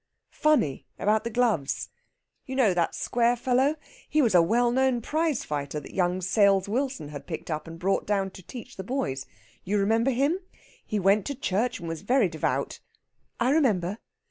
[0.33, 1.89] "Funny about the gloves.
[2.47, 3.75] You know that square fellow?
[4.09, 8.07] He was a well known prizefighter that young Sales Wilson had picked up and brought
[8.07, 9.27] down to teach the boys.
[9.63, 10.39] You remember him?
[10.83, 12.79] He went to church, and was very devout...."
[13.39, 13.99] "I remember."